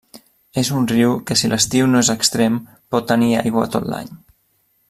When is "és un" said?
0.61-0.87